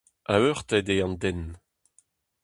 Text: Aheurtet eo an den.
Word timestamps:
Aheurtet 0.33 0.87
eo 0.93 1.01
an 1.05 1.13
den. 1.21 1.41